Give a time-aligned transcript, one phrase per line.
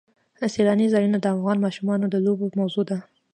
[0.53, 2.97] سیلانی ځایونه د افغان ماشومانو د لوبو موضوع ده.